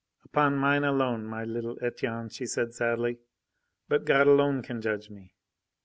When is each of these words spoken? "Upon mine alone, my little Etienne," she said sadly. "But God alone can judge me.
"Upon 0.25 0.55
mine 0.57 0.83
alone, 0.83 1.25
my 1.27 1.43
little 1.43 1.77
Etienne," 1.79 2.29
she 2.29 2.47
said 2.47 2.73
sadly. 2.73 3.19
"But 3.87 4.03
God 4.03 4.25
alone 4.25 4.63
can 4.63 4.81
judge 4.81 5.11
me. 5.11 5.35